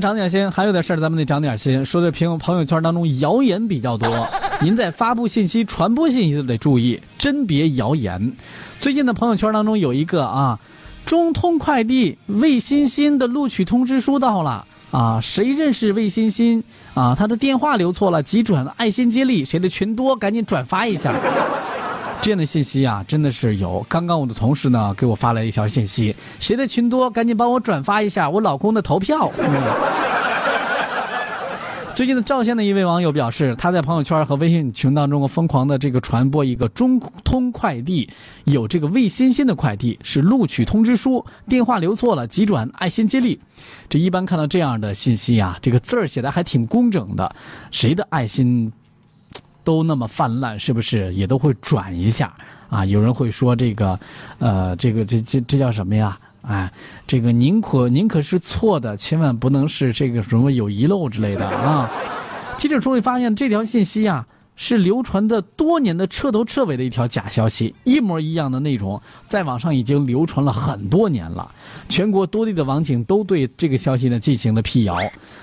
[0.00, 1.84] 长点心，还有点事儿，咱们得长点心。
[1.84, 4.08] 说的朋友朋友圈当中谣言比较多，
[4.62, 8.32] 您在发布信息、传播信息都得注意，甄别谣言。
[8.78, 10.58] 最近的朋友圈当中有一个啊，
[11.04, 16.62] 中通快递魏欣欣的录取通知书到了啊，谁认识魏欣欣
[16.94, 17.14] 啊？
[17.18, 21.14] 他的电话留错了，急转爱心接力，谁的群多赶紧转发一下。
[22.24, 23.84] 这样的信息啊，真的是有。
[23.86, 29.30] 刚刚我的同事呢给我发了一条信息，谁的群多，赶紧帮我转发一下我老公的投票。
[31.92, 38.08] 最近的赵县的一位网友表示，他在朋友圈和微信群当中疯狂的这个传播一个中通快递
[38.44, 43.38] 有这个魏欣欣的快递是录取通知书，电话留错了，急转爱心接力。
[43.90, 47.36] 这一般看到这样的信息啊，这个字儿写的还挺工整的，
[47.70, 48.72] 谁的爱心？
[49.64, 52.32] 都那么泛滥，是不是也都会转一下
[52.68, 52.84] 啊？
[52.84, 53.98] 有人会说这个，
[54.38, 56.16] 呃，这个这这这叫什么呀？
[56.42, 56.70] 哎，
[57.06, 61.90] 这个宁可宁可是错的，千万不能是这个什么有遗漏之类的啊！
[62.58, 71.50] 记者处理发现，这条信息啊是流传的多年的彻头彻尾的一条假消息，一模一样的内容在网上已经流传了很多年了。
[71.88, 74.98] 全国多地的网警都对这个消息呢进行了辟谣。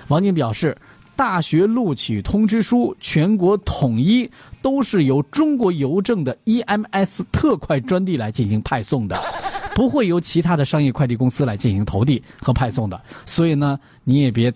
[0.06, 0.78] 网警表示。
[1.14, 4.28] 大学录取通知书全国统一
[4.60, 9.16] 都是由中国邮政的 EMS 特快专递来进行派送的，
[9.74, 13.00] 不会由其他的商业快递公司来进行投递和派送的。
[13.26, 14.52] 所以呢，你也别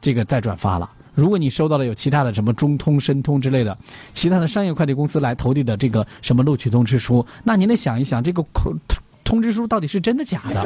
[0.00, 0.88] 这个再转发了。
[1.14, 3.76] 如果你收到了有其他的什么中通、申通之类的
[4.14, 8.40] 其他的商业快递公司来投递的这个什么录取通知书，那您得想一想，这个
[9.28, 10.62] 通知书到底是真的假的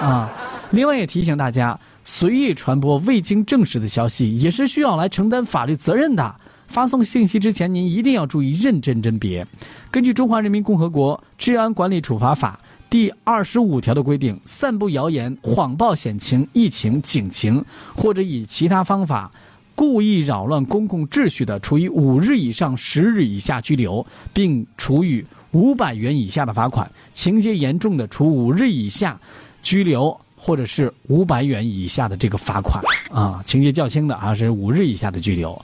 [0.00, 0.32] 啊？
[0.70, 1.78] 另外也提醒大家。
[2.04, 6.34] 随意传播未经证实的消息，也是需要来承担法律责任的。
[6.66, 9.46] 发送信息之前，您一定要注意认真甄别。
[9.90, 17.62] 根据《中华人民共和国治安管理处罚法》第二十五条的规定，散布谣言、谎报险情、疫情、警情，
[17.94, 19.30] 或者以其他方法
[19.74, 29.18] 故意扰乱公共秩序的，处以五日以上十日以下拘留，并处以五百元以下的罚款；情节严重的，处五日以下
[29.62, 30.14] 拘留。
[30.44, 32.82] 或者是五百元以下的这个罚款
[33.12, 35.56] 啊，情节较轻的啊是五日以下的拘留。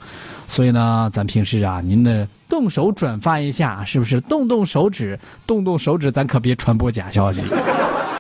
[0.47, 5.19] 所以呢，咱平时啊，您呢动手转发一下，是不是动动手指，
[5.49, 7.45] 动动手指，咱可别传播假消息。